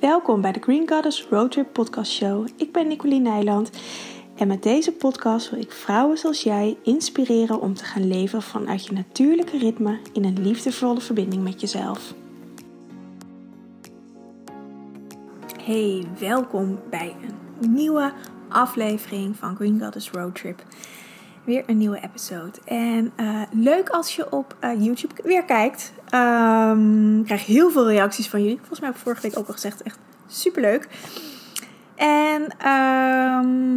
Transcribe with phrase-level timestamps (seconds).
[0.00, 2.48] Welkom bij de Green Goddess Roadtrip Podcast Show.
[2.56, 3.70] Ik ben Nicoline Nijland
[4.36, 8.86] en met deze podcast wil ik vrouwen zoals jij inspireren om te gaan leven vanuit
[8.86, 12.14] je natuurlijke ritme in een liefdevolle verbinding met jezelf.
[15.62, 17.16] Hey, welkom bij
[17.60, 18.12] een nieuwe
[18.48, 20.62] aflevering van Green Goddess Roadtrip.
[21.44, 22.58] Weer een nieuwe episode.
[22.64, 25.92] En uh, leuk als je op uh, YouTube weer kijkt.
[27.18, 28.56] Ik krijg heel veel reacties van jullie.
[28.56, 29.82] Volgens mij heb ik vorige week ook al gezegd.
[29.82, 30.88] Echt super leuk.
[31.94, 33.70] En um,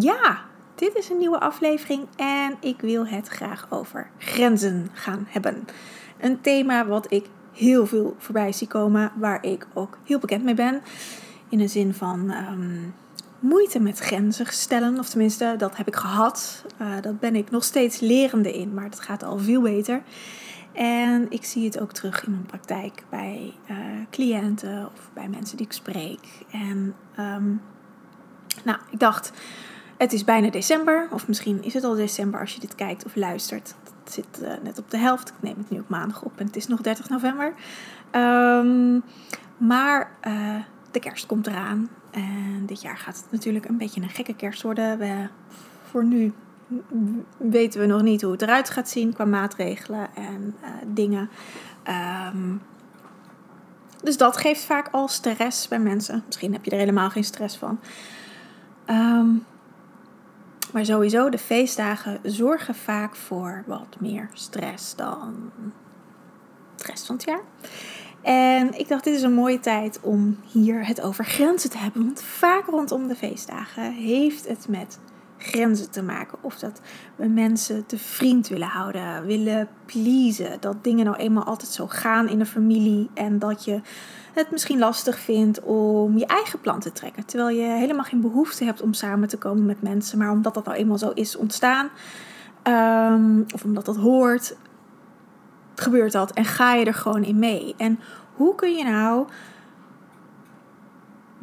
[0.00, 0.44] ja,
[0.74, 2.06] dit is een nieuwe aflevering.
[2.16, 5.64] En ik wil het graag over grenzen gaan hebben.
[6.20, 9.12] Een thema wat ik heel veel voorbij zie komen.
[9.16, 10.82] Waar ik ook heel bekend mee ben.
[11.48, 12.30] In de zin van...
[12.50, 12.94] Um,
[13.38, 14.98] moeite met grenzen stellen.
[14.98, 16.64] Of tenminste, dat heb ik gehad.
[16.80, 20.02] Uh, dat ben ik nog steeds lerende in, maar het gaat al veel beter.
[20.76, 23.76] En ik zie het ook terug in mijn praktijk bij uh,
[24.10, 26.44] cliënten of bij mensen die ik spreek.
[26.50, 27.60] En um,
[28.64, 29.32] nou, ik dacht,
[29.98, 33.14] het is bijna december, of misschien is het al december als je dit kijkt of
[33.14, 33.74] luistert.
[34.04, 35.28] Het zit uh, net op de helft.
[35.28, 37.54] Ik neem het nu op maandag op en het is nog 30 november.
[38.12, 39.02] Um,
[39.56, 40.10] maar
[40.90, 41.88] de kerst komt eraan.
[42.10, 44.98] En dit jaar gaat het natuurlijk een beetje een gekke kerst worden.
[44.98, 45.28] We,
[45.82, 46.32] voor nu
[47.36, 51.30] weten we nog niet hoe het eruit gaat zien qua maatregelen en uh, dingen.
[52.34, 52.62] Um,
[54.02, 56.22] dus dat geeft vaak al stress bij mensen.
[56.26, 57.80] Misschien heb je er helemaal geen stress van.
[58.86, 59.44] Um,
[60.72, 65.50] maar sowieso, de feestdagen zorgen vaak voor wat meer stress dan
[66.76, 67.40] de rest van het jaar.
[68.22, 72.04] En ik dacht, dit is een mooie tijd om hier het over grenzen te hebben.
[72.04, 74.98] Want vaak rondom de feestdagen heeft het met
[75.38, 76.38] grenzen te maken.
[76.40, 76.80] Of dat
[77.16, 80.56] we mensen te vriend willen houden, willen pleasen.
[80.60, 83.10] Dat dingen nou eenmaal altijd zo gaan in een familie.
[83.14, 83.80] En dat je
[84.34, 87.26] het misschien lastig vindt om je eigen plan te trekken.
[87.26, 90.18] Terwijl je helemaal geen behoefte hebt om samen te komen met mensen.
[90.18, 91.88] Maar omdat dat nou eenmaal zo is ontstaan.
[92.64, 94.56] Um, of omdat dat hoort,
[95.74, 97.74] gebeurt dat en ga je er gewoon in mee.
[97.76, 97.98] En
[98.34, 99.26] hoe kun je nou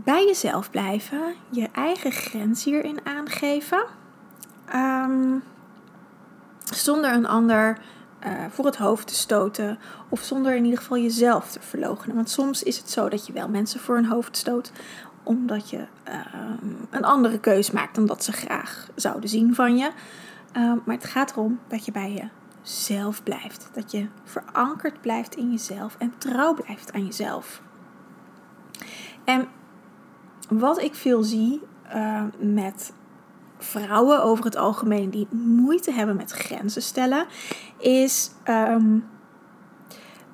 [0.03, 3.85] bij jezelf blijven, je eigen grens hierin aangeven,
[4.75, 5.43] um,
[6.63, 7.77] zonder een ander
[8.25, 12.15] uh, voor het hoofd te stoten of zonder in ieder geval jezelf te verloochenen.
[12.15, 14.71] Want soms is het zo dat je wel mensen voor hun hoofd stoot
[15.23, 19.91] omdat je um, een andere keus maakt dan dat ze graag zouden zien van je.
[20.57, 22.27] Um, maar het gaat erom dat je bij je
[22.61, 23.69] zelf blijft.
[23.73, 27.61] Dat je verankerd blijft in jezelf en trouw blijft aan jezelf.
[29.23, 29.47] En
[30.59, 31.61] wat ik veel zie
[31.95, 32.93] uh, met
[33.57, 37.25] vrouwen over het algemeen die moeite hebben met grenzen stellen,
[37.77, 39.05] is um,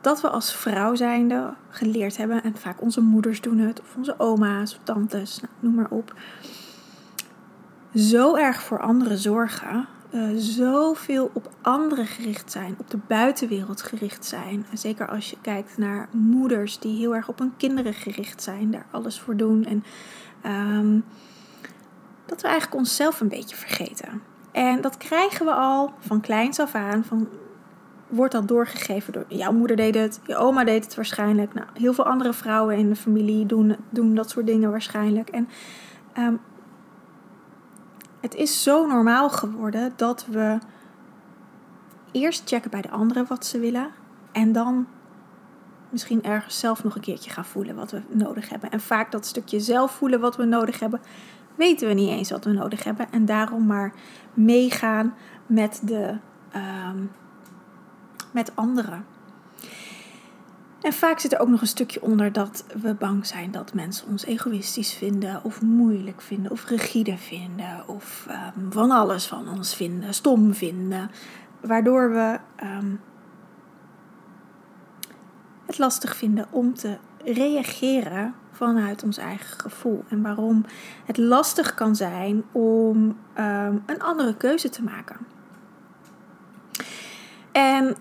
[0.02, 4.16] dat we als vrouw zijnde geleerd hebben, en vaak onze moeders doen het, of onze
[4.18, 6.14] oma's of tantes, nou, noem maar op,
[7.96, 14.26] zo erg voor anderen zorgen uh, zoveel op anderen gericht zijn, op de buitenwereld gericht
[14.26, 14.66] zijn.
[14.74, 18.86] Zeker als je kijkt naar moeders die heel erg op hun kinderen gericht zijn, daar
[18.92, 19.66] alles voor doen.
[19.66, 19.84] En
[20.78, 21.04] um,
[22.26, 24.22] dat we eigenlijk onszelf een beetje vergeten.
[24.52, 27.04] En dat krijgen we al van kleins af aan.
[27.04, 27.28] Van,
[28.08, 31.54] wordt dat doorgegeven door jouw moeder deed het, je oma deed het waarschijnlijk.
[31.54, 35.30] Nou, heel veel andere vrouwen in de familie doen, doen dat soort dingen waarschijnlijk.
[35.30, 35.50] En
[36.18, 36.40] um,
[38.22, 40.58] het is zo normaal geworden dat we
[42.12, 43.90] eerst checken bij de anderen wat ze willen.
[44.32, 44.88] En dan
[45.90, 48.72] misschien ergens zelf nog een keertje gaan voelen wat we nodig hebben.
[48.72, 51.02] En vaak dat stukje zelf voelen wat we nodig hebben,
[51.56, 53.12] weten we niet eens wat we nodig hebben.
[53.12, 53.94] En daarom maar
[54.34, 55.14] meegaan
[55.46, 56.18] met de
[56.56, 57.12] um,
[58.32, 59.06] met anderen.
[60.82, 64.08] En vaak zit er ook nog een stukje onder dat we bang zijn dat mensen
[64.08, 69.76] ons egoïstisch vinden, of moeilijk vinden, of rigide vinden, of um, van alles van ons
[69.76, 71.12] vinden, stom vinden.
[71.62, 73.02] Waardoor we um,
[75.66, 80.04] het lastig vinden om te reageren vanuit ons eigen gevoel.
[80.10, 80.66] En waarom
[81.06, 85.18] het lastig kan zijn om um, een andere keuze te maken.
[87.52, 87.96] En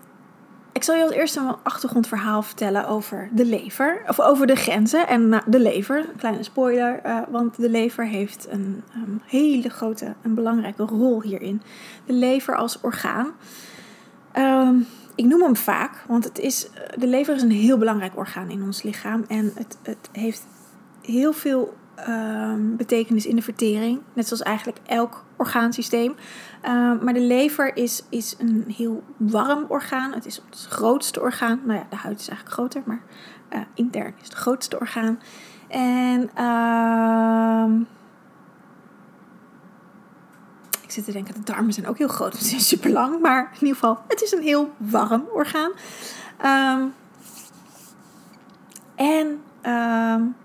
[0.71, 4.01] ik zal je als eerste een achtergrondverhaal vertellen over de lever.
[4.07, 6.05] Of over de grenzen en nou, de lever.
[6.17, 11.61] Kleine spoiler, uh, want de lever heeft een, een hele grote en belangrijke rol hierin.
[12.05, 13.31] De lever als orgaan.
[14.37, 16.67] Um, ik noem hem vaak, want het is,
[16.97, 19.25] de lever is een heel belangrijk orgaan in ons lichaam.
[19.27, 20.45] En het, het heeft
[21.01, 21.73] heel veel
[22.05, 24.01] ehm, betekenis in de vertering.
[24.13, 26.15] Net zoals eigenlijk elk orgaansysteem.
[26.61, 30.13] Ehm, maar de lever is, is een heel warm orgaan.
[30.13, 31.61] Het is het grootste orgaan.
[31.65, 33.01] Nou ja, de huid is eigenlijk groter, maar
[33.53, 35.19] uh, intern is het grootste orgaan.
[35.67, 37.85] En uh,
[40.81, 42.35] ik zit te denken, de darmen zijn ook heel groot.
[42.37, 45.71] Ze zijn super lang, maar in ieder geval, het is een heel warm orgaan.
[46.45, 46.93] Um,
[48.95, 49.41] en
[49.71, 50.35] um,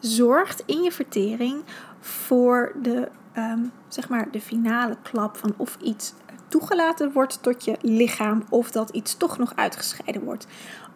[0.00, 1.62] zorgt in je vertering
[2.00, 6.14] voor de, um, zeg maar de finale klap van of iets
[6.48, 10.46] toegelaten wordt tot je lichaam of dat iets toch nog uitgescheiden wordt.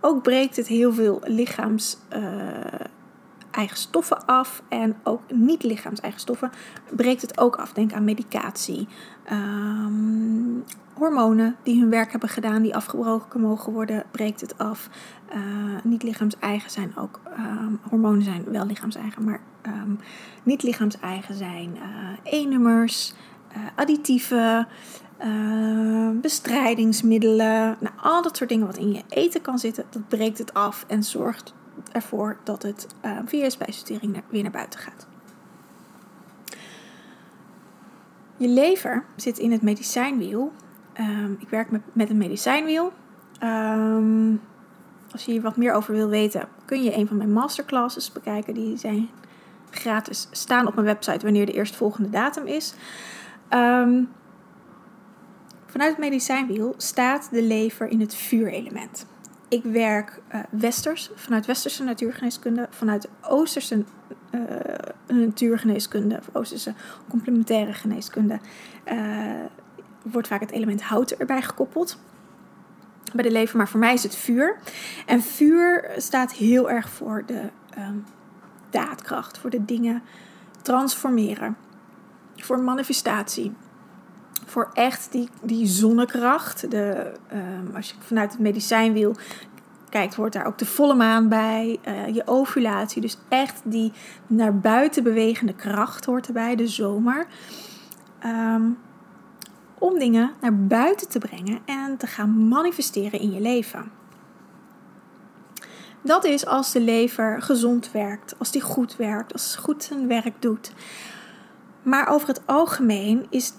[0.00, 1.96] Ook breekt het heel veel lichaams.
[2.16, 2.20] Uh,
[3.54, 6.50] eigen stoffen af en ook niet-lichaams eigen stoffen
[6.90, 7.72] breekt het ook af.
[7.72, 8.88] Denk aan medicatie,
[9.32, 10.64] um,
[10.94, 14.88] hormonen die hun werk hebben gedaan, die afgebroken mogen worden, breekt het af.
[15.34, 15.40] Uh,
[15.82, 19.98] niet lichaams-eigen zijn ook, um, hormonen zijn wel lichaams-eigen, maar um,
[20.42, 23.14] niet lichaams-eigen zijn uh, E-nummers,
[23.56, 24.68] uh, additieven,
[26.20, 27.76] bestrijdingsmiddelen.
[27.80, 30.84] Nou, al dat soort dingen wat in je eten kan zitten, dat breekt het af
[30.88, 31.54] en zorgt
[31.92, 32.86] ervoor dat het
[33.24, 35.06] via je spijsvertering weer naar buiten gaat.
[38.36, 40.52] Je lever zit in het medicijnwiel
[41.00, 42.92] Um, ik werk met, met een medicijnwiel.
[43.42, 44.40] Um,
[45.12, 48.54] als je hier wat meer over wil weten, kun je een van mijn masterclasses bekijken.
[48.54, 49.08] Die zijn
[49.70, 52.74] gratis, staan op mijn website wanneer de eerstvolgende datum is.
[55.66, 59.06] Vanuit het medicijnwiel staat de lever in het vuurelement.
[59.54, 63.84] Ik werk uh, westers, vanuit westerse natuurgeneeskunde, vanuit oosterse
[64.30, 64.40] uh,
[65.06, 66.74] natuurgeneeskunde, of oosterse
[67.08, 68.38] complementaire geneeskunde.
[68.92, 69.44] Uh,
[70.02, 71.98] wordt vaak het element hout erbij gekoppeld.
[73.12, 74.58] Bij de lever, maar voor mij is het vuur.
[75.06, 78.04] En vuur staat heel erg voor de um,
[78.70, 80.02] daadkracht, voor de dingen
[80.62, 81.56] transformeren,
[82.36, 83.52] voor manifestatie.
[84.44, 86.70] Voor echt die, die zonnekracht.
[86.70, 89.16] De, um, als je vanuit het medicijnwiel
[89.88, 91.78] kijkt, hoort daar ook de volle maan bij.
[91.88, 93.00] Uh, je ovulatie.
[93.00, 93.92] Dus echt die
[94.26, 96.56] naar buiten bewegende kracht hoort erbij.
[96.56, 97.26] De zomer.
[98.26, 98.78] Um,
[99.78, 103.90] om dingen naar buiten te brengen en te gaan manifesteren in je leven.
[106.02, 110.42] Dat is als de lever gezond werkt, als die goed werkt, als goed zijn werk
[110.42, 110.72] doet.
[111.82, 113.52] Maar over het algemeen is,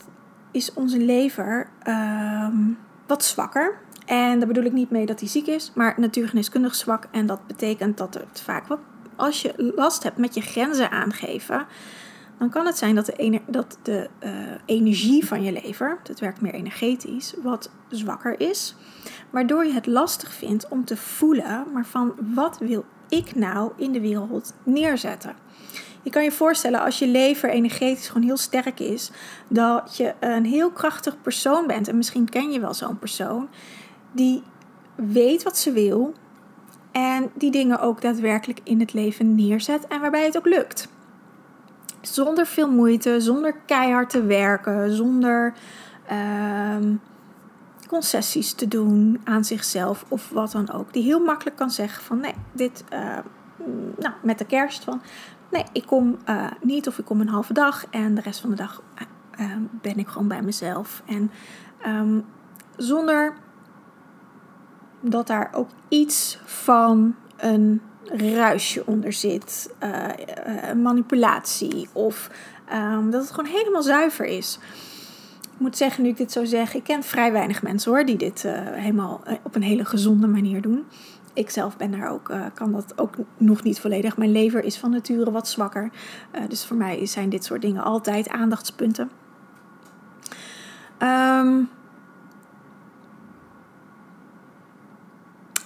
[0.55, 2.47] is onze lever uh,
[3.07, 3.77] wat zwakker.
[4.05, 7.07] En daar bedoel ik niet mee dat hij ziek is, maar natuurgeneeskundig zwak.
[7.11, 8.79] En dat betekent dat het vaak wat,
[9.15, 11.65] als je last hebt met je grenzen aangeven,
[12.37, 14.29] dan kan het zijn dat de, dat de uh,
[14.65, 18.75] energie van je lever, het werkt meer energetisch, wat zwakker is.
[19.29, 23.91] Waardoor je het lastig vindt om te voelen, maar van wat wil ik nou in
[23.91, 25.35] de wereld neerzetten?
[26.05, 29.11] Je kan je voorstellen als je lever energetisch gewoon heel sterk is,
[29.47, 31.87] dat je een heel krachtig persoon bent.
[31.87, 33.49] En misschien ken je wel zo'n persoon
[34.11, 34.43] die
[34.95, 36.13] weet wat ze wil
[36.91, 40.87] en die dingen ook daadwerkelijk in het leven neerzet en waarbij het ook lukt
[42.07, 45.53] zonder veel moeite, zonder keihard te werken, zonder
[46.81, 47.01] um,
[47.87, 50.93] concessies te doen aan zichzelf of wat dan ook.
[50.93, 53.17] Die heel makkelijk kan zeggen van nee, dit, uh,
[53.97, 55.01] nou, met de kerst van
[55.51, 58.49] nee, ik kom uh, niet of ik kom een halve dag en de rest van
[58.49, 58.81] de dag
[59.39, 59.51] uh,
[59.81, 61.03] ben ik gewoon bij mezelf.
[61.05, 61.31] En
[61.87, 62.25] um,
[62.77, 63.33] zonder
[65.01, 72.29] dat daar ook iets van een ruisje onder zit, uh, manipulatie of
[72.73, 74.59] um, dat het gewoon helemaal zuiver is.
[75.41, 78.17] Ik moet zeggen, nu ik dit zo zeg, ik ken vrij weinig mensen hoor die
[78.17, 80.85] dit helemaal op een hele gezonde manier doen.
[81.35, 84.17] Ik zelf ben daar ook, kan dat ook nog niet volledig.
[84.17, 85.91] Mijn lever is van nature wat zwakker.
[86.47, 89.09] dus voor mij zijn dit soort dingen altijd aandachtspunten.
[90.99, 91.69] Um,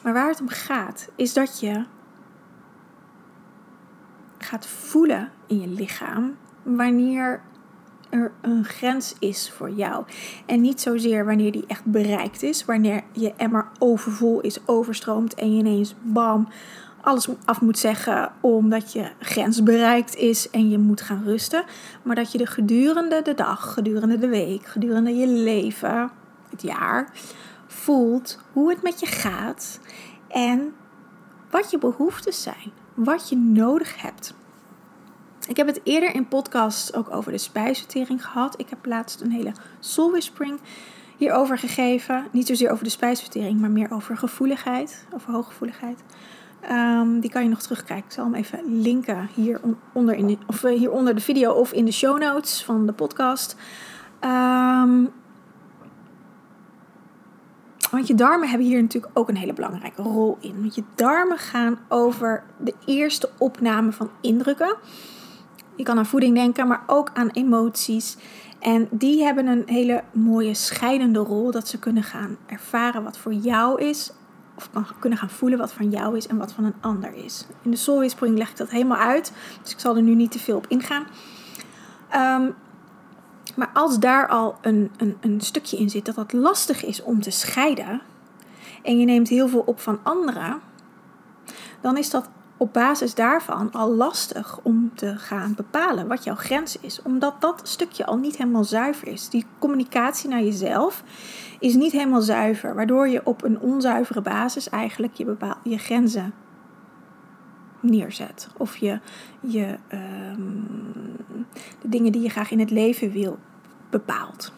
[0.04, 1.86] maar waar het om gaat, is dat je
[4.38, 7.42] gaat voelen in je lichaam wanneer
[8.10, 10.06] er een grens is voor jou.
[10.46, 15.52] En niet zozeer wanneer die echt bereikt is, wanneer je emmer overvol is, overstroomt en
[15.52, 16.48] je ineens bam
[17.02, 21.64] alles af moet zeggen omdat je grens bereikt is en je moet gaan rusten.
[22.04, 26.12] Maar dat je de gedurende de dag, gedurende de week, gedurende je leven,
[26.50, 27.12] het jaar,
[27.68, 29.80] voelt hoe het met je gaat
[30.28, 30.74] en
[31.50, 32.72] wat je behoeftes zijn
[33.04, 34.34] wat je nodig hebt.
[35.50, 38.60] Ik heb het eerder in podcasts ook over de spijsvertering gehad.
[38.60, 40.60] Ik heb laatst een hele soul whispering
[41.18, 42.28] hierover gegeven.
[42.32, 46.04] Niet zozeer over de spijsvertering, maar meer over gevoeligheid, over hooggevoeligheid.
[46.62, 48.06] Ehm, die kan je nog terugkijken.
[48.06, 49.62] Ik zal hem even linken hier
[49.94, 52.86] onder, in de, of eh, hier onder de video of in de show notes van
[52.86, 53.56] de podcast.
[54.24, 55.10] Um,
[57.92, 60.62] want je darmen hebben hier natuurlijk ook een hele belangrijke rol in.
[60.62, 64.78] Want je darmen gaan over de eerste opname van indrukken.
[65.80, 68.18] Je kan aan voeding denken, maar ook aan emoties.
[68.60, 71.52] En die hebben een hele mooie scheidende rol.
[71.52, 74.12] Dat ze kunnen gaan ervaren wat voor jou is.
[74.56, 74.70] Of
[75.00, 77.46] kunnen gaan voelen wat van jou is en wat van een ander is.
[77.62, 79.34] In de Soul Whispering leg ik dat helemaal uit.
[79.62, 81.06] Dus ik zal er nu niet te veel op ingaan.
[82.16, 82.56] Um,
[83.56, 87.22] maar als daar al een, een, een stukje in zit dat dat lastig is om
[87.22, 88.02] te scheiden,
[88.84, 90.60] en je neemt heel veel op van anderen,
[91.82, 92.30] dan is dat
[92.60, 97.02] op basis daarvan al lastig om te gaan bepalen wat jouw grens is.
[97.02, 99.30] Omdat dat stukje al niet helemaal zuiver is.
[99.30, 101.04] Die communicatie naar jezelf
[101.60, 106.34] is niet helemaal zuiver, waardoor je op een onzuivere basis eigenlijk je, bepaal, je grenzen
[107.80, 108.50] neerzet.
[108.58, 109.00] Of je,
[109.40, 111.16] je um,
[111.82, 113.40] de dingen die je graag in het leven wil
[113.90, 114.54] bepaalt.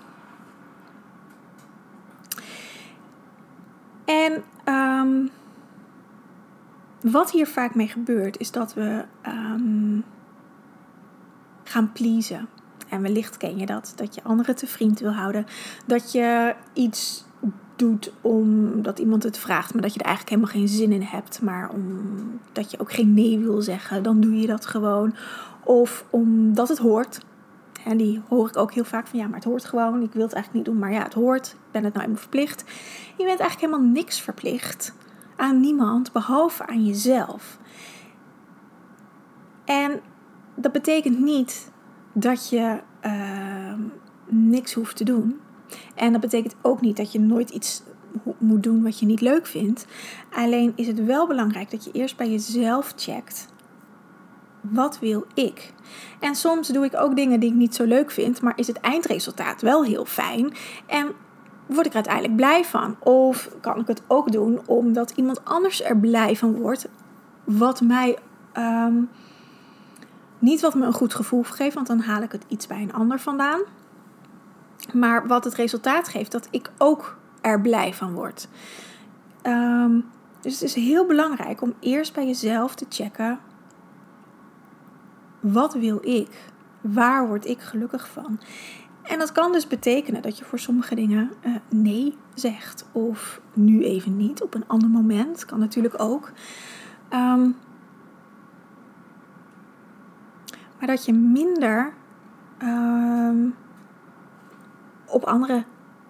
[4.05, 4.43] En
[4.73, 5.29] um,
[7.01, 10.03] wat hier vaak mee gebeurt, is dat we um,
[11.63, 12.47] gaan pleasen.
[12.89, 15.45] En wellicht ken je dat, dat je anderen te vriend wil houden.
[15.85, 17.25] Dat je iets
[17.75, 21.41] doet omdat iemand het vraagt, maar dat je er eigenlijk helemaal geen zin in hebt.
[21.41, 25.15] Maar omdat je ook geen nee wil zeggen, dan doe je dat gewoon.
[25.63, 27.25] Of omdat het hoort.
[27.85, 30.01] En die hoor ik ook heel vaak van ja, maar het hoort gewoon.
[30.01, 31.47] Ik wil het eigenlijk niet doen, maar ja, het hoort.
[31.47, 32.63] Ik ben het nou helemaal verplicht.
[33.17, 34.93] Je bent eigenlijk helemaal niks verplicht
[35.41, 37.57] aan niemand behalve aan jezelf.
[39.65, 39.99] En
[40.55, 41.71] dat betekent niet
[42.13, 43.73] dat je uh,
[44.27, 45.39] niks hoeft te doen.
[45.95, 47.83] En dat betekent ook niet dat je nooit iets
[48.37, 49.85] moet doen wat je niet leuk vindt.
[50.31, 53.47] Alleen is het wel belangrijk dat je eerst bij jezelf checkt
[54.61, 55.73] wat wil ik?
[56.19, 58.79] En soms doe ik ook dingen die ik niet zo leuk vind, maar is het
[58.79, 60.53] eindresultaat wel heel fijn
[60.87, 61.11] en
[61.65, 62.95] word ik er uiteindelijk blij van?
[62.99, 66.87] Of kan ik het ook doen omdat iemand anders er blij van wordt,
[67.43, 68.17] wat mij
[68.57, 69.09] um,
[70.39, 72.93] niet wat me een goed gevoel geeft, want dan haal ik het iets bij een
[72.93, 73.61] ander vandaan.
[74.93, 78.47] Maar wat het resultaat geeft, dat ik ook er blij van word.
[79.43, 80.05] Um,
[80.41, 83.39] dus het is heel belangrijk om eerst bij jezelf te checken
[85.41, 86.51] wat wil ik?
[86.81, 88.39] Waar word ik gelukkig van?
[89.03, 92.85] En dat kan dus betekenen dat je voor sommige dingen uh, nee zegt.
[92.91, 95.45] Of nu even niet, op een ander moment.
[95.45, 96.31] Kan natuurlijk ook.
[97.13, 97.55] Um,
[100.79, 101.93] maar dat je minder
[102.63, 103.55] um,
[105.05, 105.65] op anderen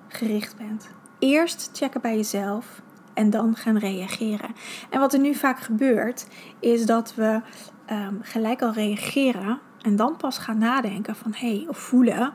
[0.07, 0.89] gericht bent.
[1.19, 2.81] Eerst checken bij jezelf
[3.13, 4.49] en dan gaan reageren.
[4.89, 6.27] En wat er nu vaak gebeurt,
[6.59, 7.41] is dat we
[7.91, 12.33] um, gelijk al reageren en dan pas gaan nadenken van hé, hey, of voelen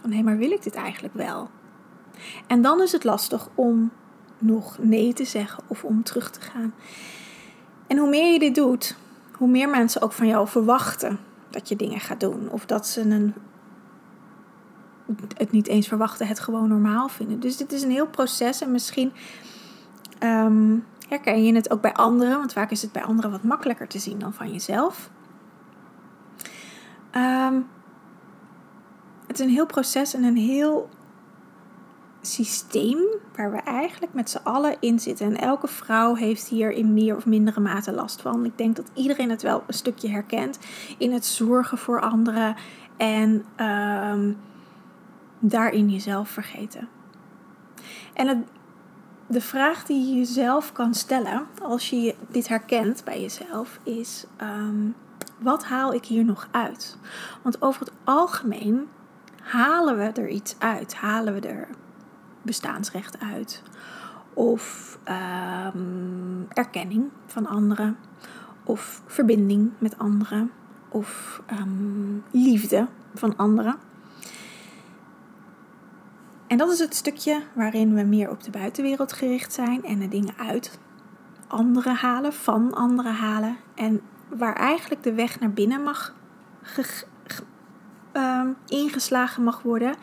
[0.00, 1.50] van hé, maar wil ik dit eigenlijk wel?
[2.46, 3.90] En dan is het lastig om
[4.38, 6.74] nog nee te zeggen of om terug te gaan.
[7.86, 8.96] En hoe meer je dit doet,
[9.32, 11.18] hoe meer mensen ook van jou verwachten
[11.50, 12.50] dat je dingen gaat doen.
[12.50, 13.34] Of dat ze een,
[15.36, 17.40] het niet eens verwachten, het gewoon normaal vinden.
[17.40, 19.12] Dus dit is een heel proces en misschien
[20.22, 23.88] um, herken je het ook bij anderen, want vaak is het bij anderen wat makkelijker
[23.88, 25.10] te zien dan van jezelf.
[27.16, 27.66] Um,
[29.30, 30.88] het is een heel proces en een heel
[32.20, 32.98] systeem
[33.36, 35.26] waar we eigenlijk met z'n allen in zitten.
[35.26, 38.44] En elke vrouw heeft hier in meer of mindere mate last van.
[38.44, 40.58] Ik denk dat iedereen het wel een stukje herkent
[40.98, 42.56] in het zorgen voor anderen
[42.96, 44.36] en um,
[45.38, 46.88] daarin jezelf vergeten.
[48.14, 48.38] En het,
[49.26, 54.94] de vraag die je jezelf kan stellen als je dit herkent bij jezelf is: um,
[55.38, 56.98] wat haal ik hier nog uit?
[57.42, 58.88] Want over het algemeen
[59.50, 60.94] halen we er iets uit.
[60.94, 61.68] Halen we er
[62.42, 63.62] bestaansrecht uit?
[64.34, 64.98] Of
[65.74, 67.96] um, erkenning van anderen?
[68.64, 70.50] Of verbinding met anderen?
[70.88, 73.76] Of um, liefde van anderen?
[76.46, 80.08] En dat is het stukje waarin we meer op de buitenwereld gericht zijn en de
[80.08, 80.78] dingen uit
[81.46, 83.56] anderen halen, van anderen halen.
[83.74, 86.14] En waar eigenlijk de weg naar binnen mag
[88.12, 89.94] uh, ingeslagen mag worden.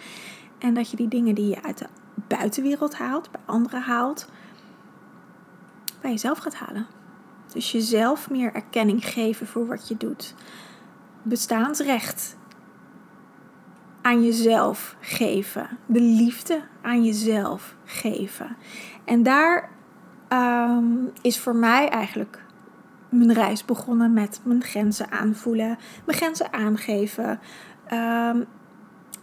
[0.57, 1.87] En dat je die dingen die je uit de
[2.27, 4.29] buitenwereld haalt, bij anderen haalt,
[6.01, 6.85] bij jezelf gaat halen.
[7.53, 10.33] Dus jezelf meer erkenning geven voor wat je doet.
[11.21, 12.37] Bestaansrecht
[14.01, 15.67] aan jezelf geven.
[15.85, 18.57] De liefde aan jezelf geven.
[19.05, 19.69] En daar
[20.27, 20.85] ehm,
[21.21, 22.45] is voor mij eigenlijk
[23.09, 27.39] mijn reis begonnen met mijn grenzen aanvoelen, mijn grenzen aangeven.
[27.87, 28.41] Ehm,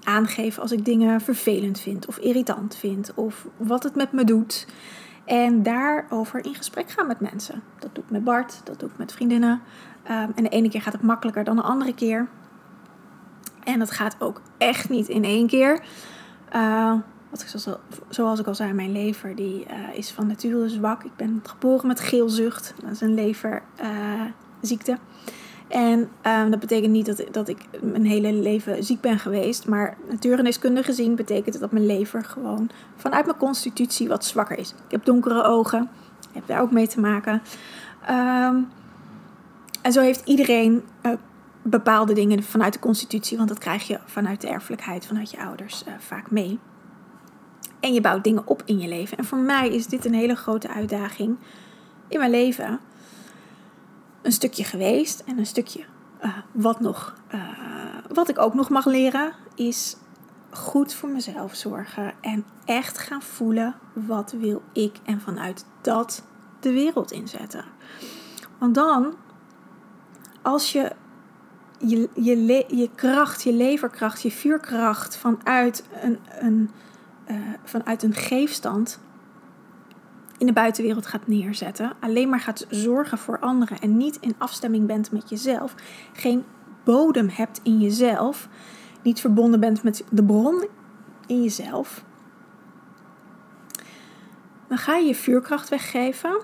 [0.04, 4.66] aangeven als ik dingen vervelend vind of irritant vind of wat het met me doet.
[5.24, 7.62] En daarover in gesprek gaan met mensen.
[7.78, 9.62] Dat doe ik met Bart, dat doe ik met vriendinnen.
[10.02, 12.28] Ehm, en de ene keer gaat het makkelijker dan de andere keer.
[13.64, 15.82] En dat gaat ook echt niet in één keer.
[16.54, 16.94] Uh,
[17.30, 17.78] wat ik zoals,
[18.08, 21.04] zoals ik al zei, mijn lever die, uh, is van nature zwak.
[21.04, 22.74] Ik ben geboren met geelzucht.
[22.82, 24.92] Dat is een leverziekte.
[24.92, 24.98] Uh,
[25.74, 29.66] en um, dat betekent niet dat, dat ik mijn hele leven ziek ben geweest.
[29.66, 34.70] Maar natuurgeneeskundig gezien betekent het dat mijn lever gewoon vanuit mijn constitutie wat zwakker is.
[34.70, 35.90] Ik heb donkere ogen.
[36.32, 37.42] Heb daar ook mee te maken.
[38.10, 38.68] Um,
[39.82, 41.12] en zo heeft iedereen uh,
[41.62, 43.36] bepaalde dingen vanuit de constitutie.
[43.36, 46.58] Want dat krijg je vanuit de erfelijkheid, vanuit je ouders uh, vaak mee.
[47.80, 49.18] En je bouwt dingen op in je leven.
[49.18, 51.36] En voor mij is dit een hele grote uitdaging
[52.08, 52.80] in mijn leven
[54.24, 55.84] een stukje geweest en een stukje
[56.24, 57.48] uh, wat, nog, uh,
[58.12, 59.96] wat ik ook nog mag leren is
[60.50, 66.22] goed voor mezelf zorgen en echt gaan voelen wat wil ik en vanuit dat
[66.60, 67.64] de wereld inzetten.
[68.58, 69.14] Want dan,
[70.42, 70.92] als je
[71.78, 76.70] je, je, je kracht, je leverkracht, je vuurkracht vanuit een, een,
[77.30, 79.00] uh, vanuit een geefstand
[80.38, 84.86] in de buitenwereld gaat neerzetten, alleen maar gaat zorgen voor anderen en niet in afstemming
[84.86, 85.74] bent met jezelf,
[86.12, 86.44] geen
[86.84, 88.48] bodem hebt in jezelf,
[89.02, 90.66] niet verbonden bent met de bron
[91.26, 92.04] in jezelf,
[94.68, 96.42] dan ga je je vuurkracht weggeven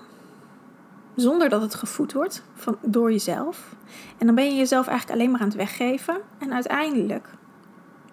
[1.15, 3.75] zonder dat het gevoed wordt van, door jezelf.
[4.17, 7.27] En dan ben je jezelf eigenlijk alleen maar aan het weggeven en uiteindelijk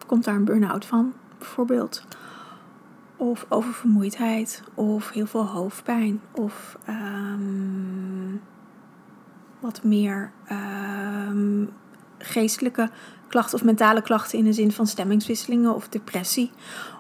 [0.07, 2.05] komt daar een burn-out van, bijvoorbeeld
[3.19, 8.41] of oververmoeidheid, of heel veel hoofdpijn, of um,
[9.61, 11.71] wat meer um,
[12.19, 12.91] geestelijke
[13.29, 16.51] klachten of mentale klachten in de zin van stemmingswisselingen of depressie.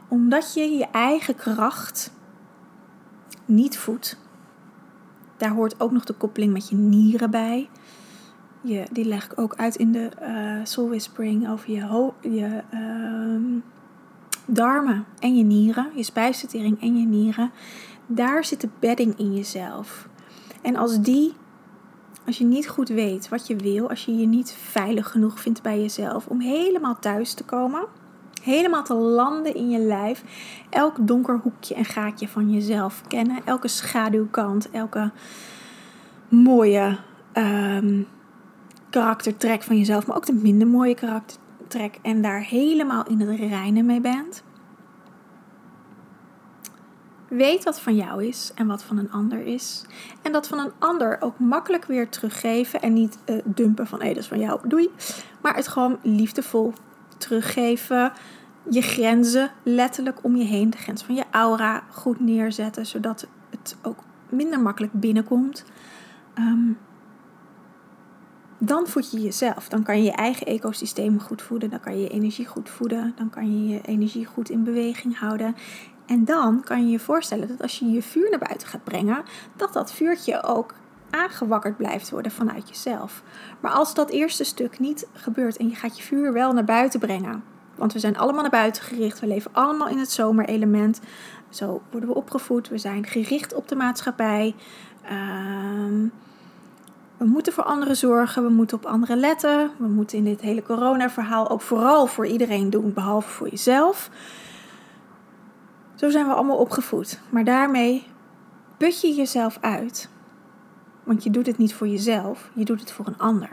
[0.08, 2.12] Omdat je je eigen kracht
[3.44, 4.18] niet voedt.
[5.36, 7.68] Daar hoort ook nog de koppeling met je nieren bij.
[8.60, 13.62] Je, die leg ik ook uit in de uh, Soul Whispering over je, je uh,
[14.50, 17.50] darmen en je nieren, je spijsvertering en je nieren,
[18.06, 20.08] daar zit de bedding in jezelf.
[20.62, 21.32] En als die,
[22.26, 25.62] als je niet goed weet wat je wil, als je je niet veilig genoeg vindt
[25.62, 27.86] bij jezelf om helemaal thuis te komen,
[28.42, 30.24] helemaal te landen in je lijf,
[30.70, 35.10] elk donker hoekje en gaatje van jezelf kennen, elke schaduwkant, elke
[36.28, 36.98] mooie
[37.34, 38.06] um,
[38.90, 43.38] karaktertrek van jezelf, maar ook de minder mooie karakter trek en daar helemaal in het
[43.38, 44.42] reinen mee bent.
[47.28, 49.84] Weet wat van jou is en wat van een ander is.
[50.22, 54.04] En dat van een ander ook makkelijk weer teruggeven en niet uh, dumpen van hé,
[54.04, 54.90] hey, dat is van jou, doei.
[55.42, 56.72] Maar het gewoon liefdevol
[57.18, 58.12] teruggeven.
[58.70, 63.76] Je grenzen letterlijk om je heen, de grens van je aura goed neerzetten, zodat het
[63.82, 65.64] ook minder makkelijk binnenkomt.
[66.38, 66.78] Um,
[68.58, 69.68] dan voed je jezelf.
[69.68, 71.70] Dan kan je je eigen ecosysteem goed voeden.
[71.70, 73.12] Dan kan je je energie goed voeden.
[73.16, 75.56] Dan kan je je energie goed in beweging houden.
[76.06, 79.22] En dan kan je je voorstellen dat als je je vuur naar buiten gaat brengen,
[79.56, 80.74] dat dat vuurtje ook
[81.10, 83.22] aangewakkerd blijft worden vanuit jezelf.
[83.60, 87.00] Maar als dat eerste stuk niet gebeurt en je gaat je vuur wel naar buiten
[87.00, 87.42] brengen,
[87.74, 91.00] want we zijn allemaal naar buiten gericht, we leven allemaal in het zomerelement,
[91.48, 94.54] zo worden we opgevoed, we zijn gericht op de maatschappij.
[95.10, 96.10] Uh,
[97.18, 99.70] we moeten voor anderen zorgen, we moeten op anderen letten.
[99.76, 104.10] We moeten in dit hele corona-verhaal ook vooral voor iedereen doen, behalve voor jezelf.
[105.94, 107.20] Zo zijn we allemaal opgevoed.
[107.30, 108.06] Maar daarmee
[108.76, 110.08] put je jezelf uit.
[111.04, 113.50] Want je doet het niet voor jezelf, je doet het voor een ander.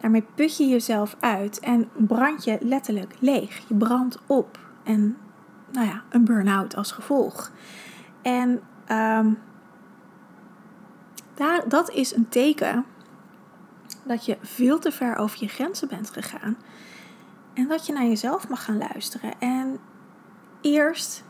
[0.00, 3.62] Daarmee put je jezelf uit en brand je letterlijk leeg.
[3.68, 4.58] Je brandt op.
[4.82, 5.16] En
[5.72, 7.50] nou ja, een burn-out als gevolg.
[8.22, 9.38] En um,
[11.68, 12.84] dat is een teken
[14.02, 16.56] dat je veel te ver over je grenzen bent gegaan.
[17.54, 19.32] En dat je naar jezelf mag gaan luisteren.
[19.38, 19.78] En
[20.60, 21.24] eerst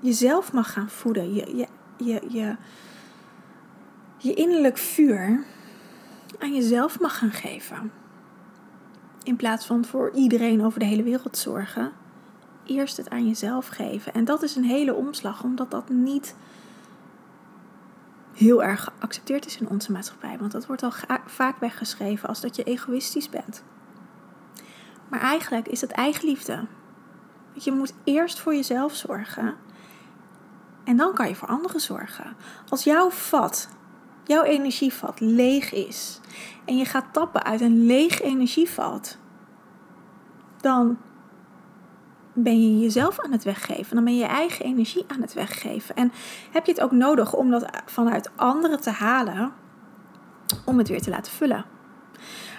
[0.00, 1.34] jezelf mag gaan voeden.
[1.34, 1.66] Je, je,
[2.04, 2.56] je, je,
[4.16, 5.44] je innerlijk vuur
[6.38, 7.92] aan jezelf mag gaan geven.
[9.22, 11.92] In plaats van voor iedereen over de hele wereld zorgen.
[12.64, 14.14] Eerst het aan jezelf geven.
[14.14, 16.34] En dat is een hele omslag, omdat dat niet
[18.34, 20.38] heel erg geaccepteerd is in onze maatschappij.
[20.38, 20.92] Want dat wordt al
[21.26, 23.62] vaak weggeschreven als dat je egoïstisch bent.
[25.08, 26.66] Maar eigenlijk is het eigenliefde.
[27.52, 29.54] Je moet eerst voor jezelf zorgen.
[30.84, 32.36] En dan kan je voor anderen zorgen.
[32.68, 33.68] Als jouw vat,
[34.24, 36.20] jouw energievat leeg is
[36.64, 39.18] en je gaat tappen uit een leeg energievat,
[40.60, 40.98] dan
[42.32, 43.94] ben je jezelf aan het weggeven.
[43.94, 45.96] Dan ben je je eigen energie aan het weggeven.
[45.96, 46.12] En
[46.50, 49.52] heb je het ook nodig om dat vanuit anderen te halen,
[50.64, 51.64] om het weer te laten vullen.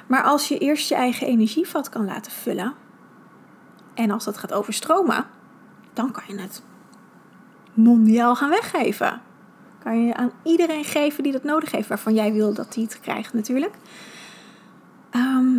[0.08, 2.74] Maar als je eerst je eigen energievat kan laten vullen,
[3.94, 5.26] en als dat gaat overstromen,
[5.94, 6.64] dan kan je het
[7.74, 9.22] mondiaal gaan weggeven.
[9.80, 13.00] Kan je aan iedereen geven die dat nodig heeft, waarvan jij wil dat hij het
[13.00, 13.76] krijgt natuurlijk.
[15.10, 15.58] Ehm,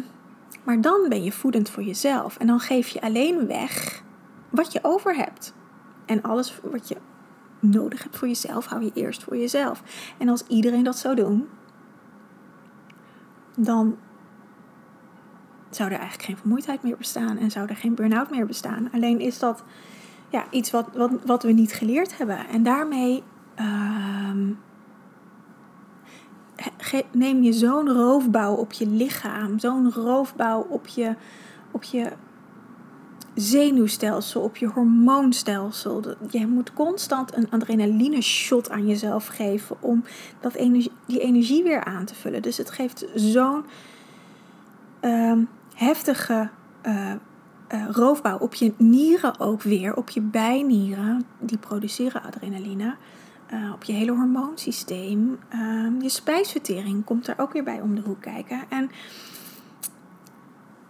[0.64, 2.37] maar dan ben je voedend voor jezelf.
[2.37, 4.03] En dan geef je alleen weg
[4.54, 5.54] wat je over hebt.
[6.06, 6.96] En alles wat je
[7.60, 9.82] nodig hebt voor jezelf, hou je eerst voor jezelf.
[10.18, 11.48] En als iedereen dat zou doen,
[13.56, 13.96] dan
[15.70, 18.88] zou er eigenlijk geen vermoeidheid meer bestaan en zou er geen burn-out meer bestaan.
[18.92, 19.64] Alleen is dat
[20.28, 22.48] ja, iets wat, wat, wat we niet geleerd hebben.
[22.48, 23.22] En daarmee
[23.54, 24.52] ehm,
[27.10, 31.14] neem je zo'n roofbouw op je lichaam, zo'n roofbouw op je,
[31.70, 32.12] op je
[33.35, 36.03] zenuwstelsel, op je hormoonstelsel.
[36.31, 40.05] Je moet constant een adrenaline shot aan jezelf geven om
[40.40, 42.42] dat energie, die energie weer aan te vullen.
[42.42, 43.64] Dus het geeft zo'n
[45.01, 45.38] ehm,
[45.75, 46.49] heftige
[46.87, 47.12] uh,
[47.90, 52.94] roofbouw op je nieren ook weer, op je bijnieren, die produceren adrenaline.
[53.53, 55.38] Uh, op je hele hormoonsysteem.
[55.49, 58.61] Ehm, je spijsvertering komt daar ook weer bij om de hoek kijken.
[58.68, 58.90] En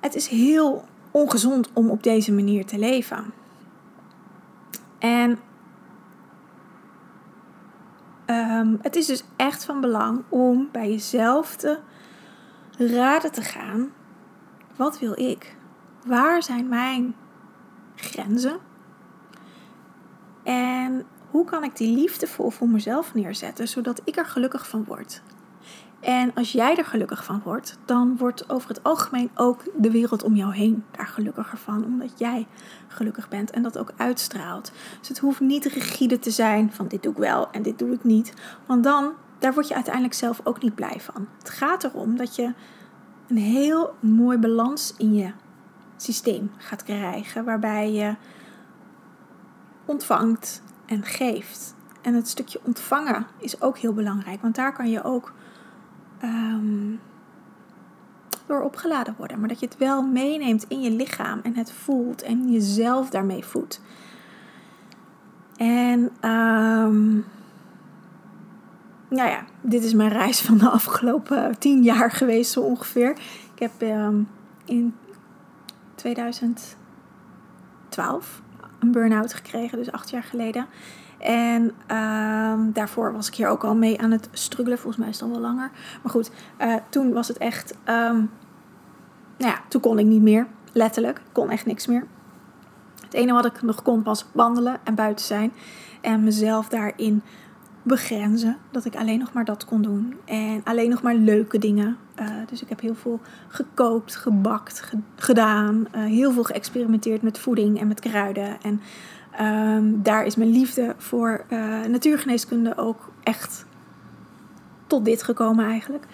[0.01, 3.33] het is heel ongezond om op deze manier te leven.
[4.99, 5.39] En
[8.27, 11.79] um, het is dus echt van belang om bij jezelf te
[12.79, 13.91] raden te gaan.
[14.77, 15.57] Wat wil ik?
[16.07, 17.15] Waar zijn mijn
[17.95, 18.59] grenzen?
[20.43, 25.23] En hoe kan ik die liefdevol voor mezelf neerzetten, zodat ik er gelukkig van word?
[26.05, 30.23] En als jij er gelukkig van wordt, dan wordt over het algemeen ook de wereld
[30.23, 31.85] om jou heen daar gelukkiger van.
[31.85, 32.47] Omdat jij
[32.89, 34.73] gelukkig bent en dat ook uitstraalt.
[34.99, 37.93] Dus het hoeft niet rigide te zijn van dit doe ik wel en dit doe
[37.93, 38.35] ik niet.
[38.67, 41.29] Want dan, daar word je uiteindelijk zelf ook niet blij van.
[41.39, 42.53] Het gaat erom dat je
[43.29, 45.33] een heel mooi balans in je
[45.97, 47.45] systeem gaat krijgen.
[47.45, 48.15] Waarbij je
[49.85, 51.75] ontvangt en geeft.
[52.03, 54.43] En het stukje ontvangen is ook heel belangrijk.
[54.43, 55.33] Want daar kan je ook
[56.25, 57.01] um,
[58.47, 59.39] door opgeladen worden.
[59.39, 63.45] Maar dat je het wel meeneemt in je lichaam en het voelt en jezelf daarmee
[63.45, 63.81] voedt.
[65.57, 67.25] En um,
[69.09, 73.11] nou ja, dit is mijn reis van de afgelopen tien jaar geweest zo ongeveer.
[73.55, 74.29] Ik heb um,
[74.65, 74.95] in
[75.95, 76.77] 2012
[78.79, 80.67] een burn-out gekregen, dus acht jaar geleden.
[81.25, 81.63] En
[81.97, 84.79] um, daarvoor was ik hier ook al mee aan het struggelen.
[84.79, 85.71] Volgens mij is het al wel langer.
[86.03, 87.75] Maar goed, uh, toen was het echt.
[87.89, 88.31] Um,
[89.39, 90.47] nou ja, toen kon ik niet meer.
[90.73, 91.21] Letterlijk.
[91.33, 92.07] Kon echt niks meer.
[93.05, 95.53] Het enige wat ik nog kon was wandelen en buiten zijn.
[96.01, 97.23] En mezelf daarin
[97.83, 98.57] begrenzen.
[98.71, 100.15] Dat ik alleen nog maar dat kon doen.
[100.25, 101.97] En alleen nog maar leuke dingen.
[102.21, 105.87] Uh, dus ik heb heel veel gekookt, gebakt, ge gedaan.
[105.97, 108.63] Uh, heel veel geëxperimenteerd met voeding en met kruiden.
[108.63, 108.81] En
[109.41, 113.67] Um, daar is mijn liefde voor uh, natuurgeneeskunde ook echt
[114.87, 116.05] tot dit gekomen eigenlijk.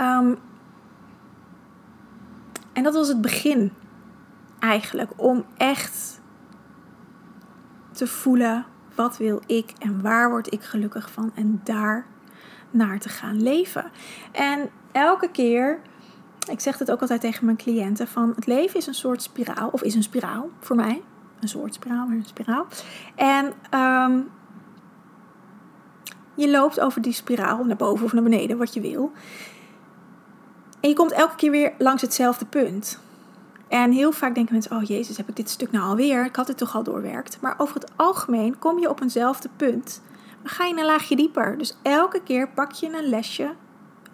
[0.00, 0.38] Um,
[2.72, 3.72] en dat was het begin
[4.58, 6.20] eigenlijk om echt
[7.92, 12.06] te voelen wat wil ik en waar word ik gelukkig van en daar
[12.70, 13.90] naar te gaan leven.
[14.32, 15.80] En elke keer,
[16.50, 19.68] ik zeg het ook altijd tegen mijn cliënten, van het leven is een soort spiraal,
[19.68, 21.02] of is een spiraal voor mij
[21.42, 22.66] een soort spiraal, maar een spiraal.
[23.14, 24.30] En um,
[26.34, 29.12] je loopt over die spiraal naar boven of naar beneden, wat je wil.
[30.80, 32.98] En je komt elke keer weer langs hetzelfde punt.
[33.68, 36.24] En heel vaak denken mensen: Oh Jezus, heb ik dit stuk nou alweer?
[36.24, 37.40] Ik had het toch al doorwerkt.
[37.40, 40.02] Maar over het algemeen kom je op eenzelfde punt.
[40.42, 41.58] Maar ga je een laagje dieper.
[41.58, 43.54] Dus elke keer pak je een lesje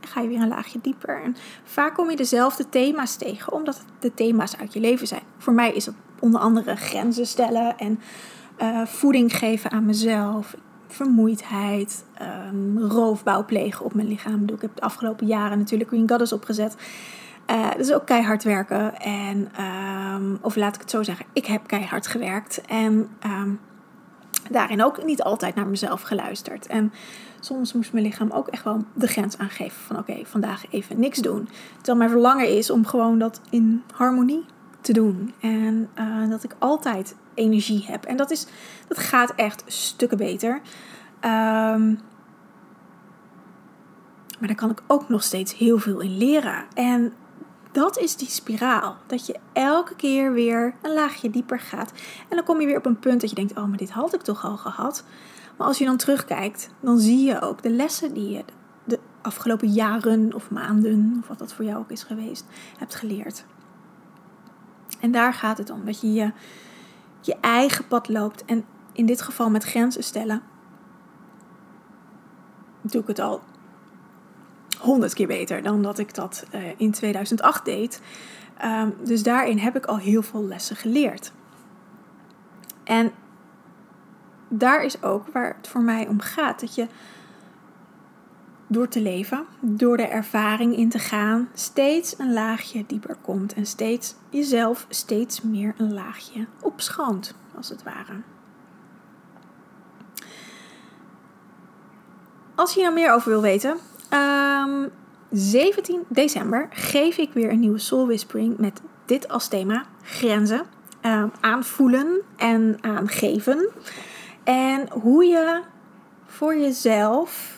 [0.01, 1.23] en ga je weer een laagje dieper.
[1.23, 5.23] En vaak kom je dezelfde thema's tegen, omdat het de thema's uit je leven zijn.
[5.39, 8.01] Voor mij is dat onder andere grenzen stellen en
[8.63, 10.57] uh, voeding geven aan mezelf.
[10.87, 12.05] Vermoeidheid,
[12.53, 14.49] um, roofbouw plegen op mijn lichaam.
[14.49, 16.77] Ik heb de afgelopen jaren natuurlijk Green Goddess opgezet.
[17.51, 19.01] Uh, dus ook keihard werken.
[19.01, 22.61] En, um, of laat ik het zo zeggen, ik heb keihard gewerkt.
[22.61, 23.61] En um,
[24.51, 26.67] daarin ook niet altijd naar mezelf geluisterd.
[26.67, 26.93] En
[27.41, 31.19] soms moest mijn lichaam ook echt wel de grens aangeven van oké, vandaag even niks
[31.19, 31.49] doen.
[31.77, 34.45] Terwijl mijn verlangen is om gewoon dat in harmonie
[34.89, 35.35] te doen.
[35.41, 38.05] En uh, dat ik altijd energie heb.
[38.05, 38.47] En dat, is,
[38.89, 40.61] dat gaat echt stukken beter.
[41.21, 41.89] Ehm,
[44.39, 46.65] maar daar kan ik ook nog steeds heel veel in leren.
[46.75, 47.13] En
[47.73, 48.97] dat is die spiraal.
[49.07, 51.93] Dat je elke keer weer een laagje dieper gaat.
[52.29, 54.15] En dan kom je weer op een punt dat je denkt: oh, maar dit had
[54.15, 55.05] ik toch al gehad.
[55.57, 58.45] Maar als je dan terugkijkt, dan zie je ook de lessen die je
[58.85, 62.45] de afgelopen jaren of maanden, of wat dat voor jou ook is geweest,
[62.79, 63.45] hebt geleerd.
[65.01, 65.85] En daar gaat het om.
[65.85, 66.33] Dat je
[67.21, 68.45] je, eigen pad loopt.
[68.45, 70.43] En in dit geval met grenzen stellen.
[72.81, 73.43] Doe ik het al
[74.81, 78.01] honderd keer beter dan dat ik dat uh, in 2008 deed.
[78.65, 81.33] Um, dus daarin heb ik al heel veel lessen geleerd.
[82.85, 83.13] En
[84.49, 86.61] daar is ook waar het voor mij om gaat.
[86.61, 86.87] Dat je
[88.69, 93.55] door te leven, door de ervaring in te gaan, steeds een laagje dieper komt.
[93.55, 98.15] En steeds jezelf steeds meer een laagje opschoont, als het ware.
[102.55, 103.79] Als je nou meer over wil weten, um,
[104.09, 104.89] ehm,
[105.31, 110.63] 17 december geef ik weer een nieuwe Soul Whispering met dit als thema: grenzen.
[111.03, 113.69] Um, aanvoelen en aangeven.
[114.45, 115.61] En hoe je
[116.27, 117.58] voor jezelf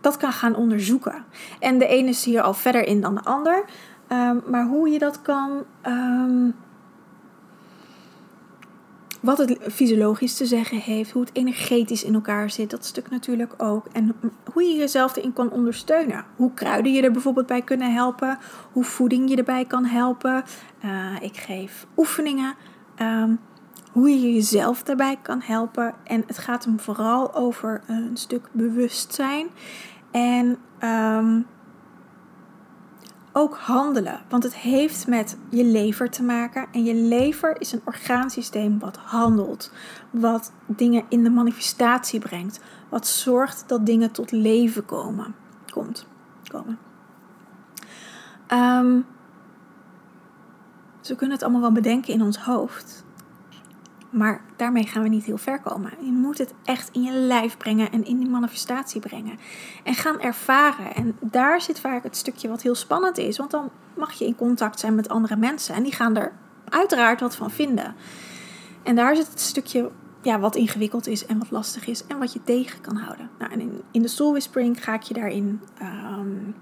[0.00, 1.24] dat kan gaan onderzoeken.
[1.58, 3.64] En de ene is hier al verder in dan de ander.
[4.12, 5.64] Um, maar hoe je dat kan.
[5.86, 6.54] Um,
[9.20, 13.54] wat het fysiologisch te zeggen heeft, hoe het energetisch in elkaar zit, dat stuk natuurlijk
[13.56, 13.86] ook.
[13.92, 14.16] En
[14.52, 16.24] hoe je jezelf erin kan ondersteunen.
[16.36, 18.38] Hoe kruiden je er bijvoorbeeld bij kunnen helpen,
[18.72, 20.44] hoe voeding je erbij kan helpen.
[20.84, 22.54] Uh, ik geef oefeningen.
[23.02, 23.38] Um,
[23.92, 25.94] hoe je jezelf daarbij kan helpen.
[26.04, 29.48] En het gaat hem vooral over een stuk bewustzijn.
[30.10, 31.46] En um,
[33.32, 34.20] ook handelen.
[34.28, 36.66] Want het heeft met je lever te maken.
[36.72, 39.72] En je lever is een orgaansysteem wat handelt.
[40.10, 42.60] Wat dingen in de manifestatie brengt.
[42.88, 45.34] Wat zorgt dat dingen tot leven komen.
[45.70, 46.06] Komt.
[46.48, 46.78] Komen.
[48.52, 49.06] Um,
[51.00, 53.04] dus we kunnen het allemaal wel bedenken in ons hoofd.
[54.10, 55.92] Maar daarmee gaan we niet heel ver komen.
[56.00, 59.38] Je moet het echt in je lijf brengen en in die manifestatie brengen.
[59.84, 60.94] En gaan ervaren.
[60.94, 63.36] En daar zit vaak het stukje wat heel spannend is.
[63.36, 65.74] Want dan mag je in contact zijn met andere mensen.
[65.74, 66.32] En die gaan er
[66.68, 67.94] uiteraard wat van vinden.
[68.82, 69.90] En daar zit het stukje
[70.22, 72.06] ja, wat ingewikkeld is en wat lastig is.
[72.06, 73.30] En wat je tegen kan houden.
[73.38, 76.52] Nou, en in, in de Soul Whispering ga ik je daarin ehm,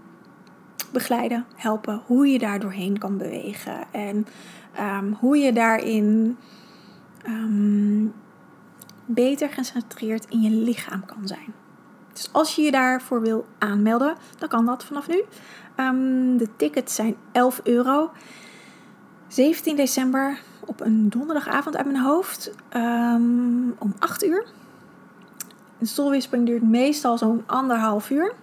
[0.92, 2.02] begeleiden, helpen.
[2.06, 3.92] Hoe je daar doorheen kan bewegen.
[3.92, 4.26] En
[4.80, 6.36] um, hoe je daarin
[7.26, 8.12] um,
[9.06, 11.54] beter gecentreerd in je lichaam kan zijn.
[12.12, 15.22] Dus als je je daarvoor wil aanmelden, dan kan dat vanaf nu.
[15.76, 18.10] Um, de tickets zijn 11 euro.
[19.28, 24.46] 17 december op een donderdagavond uit mijn hoofd um, om 8 uur.
[25.78, 28.34] De stolwispeling duurt meestal zo'n anderhalf uur.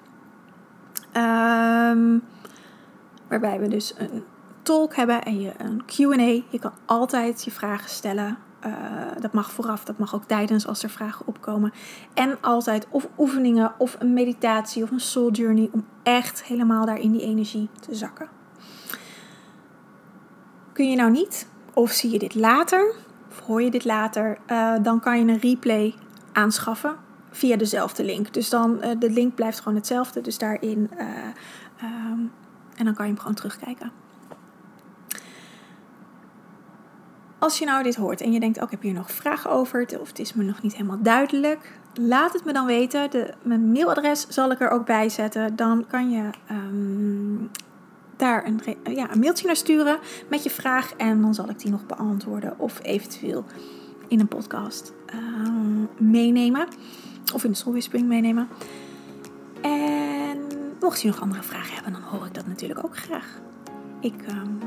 [3.28, 4.24] Waarbij we dus een
[4.62, 6.44] talk hebben en je een QA.
[6.50, 8.38] Je kan altijd je vragen stellen.
[8.66, 8.72] Uh,
[9.20, 11.74] dat mag vooraf, dat mag ook tijdens als er vragen opkomen.
[12.14, 17.00] En altijd of oefeningen of een meditatie of een soul journey om echt helemaal daar
[17.00, 18.28] in die energie te zakken.
[20.74, 22.94] Kun je nou niet, of zie je dit later,
[23.30, 25.96] of hoor je dit later, uh, dan kan je een replay
[26.34, 26.96] aanschaffen
[27.32, 28.34] via dezelfde link.
[28.34, 30.90] Dus dan, uh, de link blijft gewoon hetzelfde, dus daarin.
[31.84, 32.32] Um,
[32.76, 33.92] en dan kan je hem gewoon terugkijken.
[37.46, 40.00] Als je nou dit hoort en je denkt, oh, ik heb hier nog vragen over,
[40.00, 43.12] of het is me nog niet helemaal duidelijk, laat het me dan weten.
[43.12, 45.56] De, mijn mailadres zal ik er ook bij zetten.
[45.56, 47.50] Dan kan je um,
[48.16, 48.62] daar een,
[48.96, 49.98] ja, een mailtje naar sturen
[50.30, 53.46] met je vraag en dan zal ik die nog beantwoorden of eventueel
[54.08, 56.68] in een podcast um, meenemen.
[57.34, 58.48] Of in de Soulwhispering meenemen.
[59.62, 60.38] En
[60.80, 63.40] mocht je nog andere vragen hebben, dan hoor ik dat natuurlijk ook graag.
[64.00, 64.60] Ik um,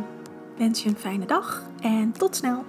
[0.58, 2.64] wens je een fijne dag en tot snel.